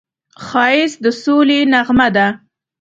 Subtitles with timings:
[0.45, 2.27] ښایست د سولې نغمه ده